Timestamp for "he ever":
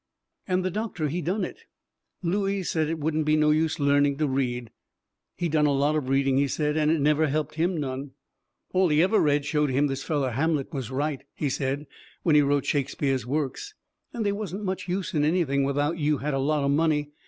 8.89-9.19